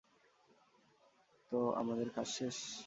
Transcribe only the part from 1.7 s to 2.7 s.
আমাদের কাজ শেষ?